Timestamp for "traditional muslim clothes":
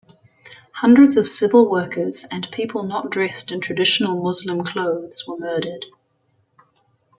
3.59-5.27